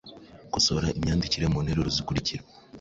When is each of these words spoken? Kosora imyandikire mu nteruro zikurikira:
Kosora 0.53 0.87
imyandikire 0.97 1.45
mu 1.53 1.59
nteruro 1.63 1.89
zikurikira: 1.95 2.43